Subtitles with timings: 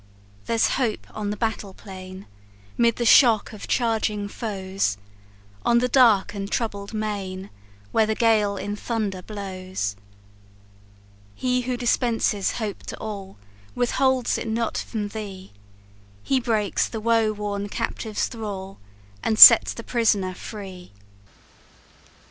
[0.47, 2.25] "There's hope on the battle plain,
[2.75, 4.97] 'Mid the shock of charging foes;
[5.63, 7.51] On the dark and troubled main,
[7.91, 9.95] When the gale in thunder blows.
[11.35, 13.37] "He who dispenses hope to all,
[13.75, 15.53] Withholds it not from thee;
[16.23, 18.79] He breaks the woe worn captive's thrall,
[19.21, 20.93] And sets the prisoner free!"